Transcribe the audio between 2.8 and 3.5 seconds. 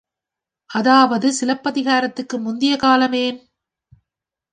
காலம், ஏன்?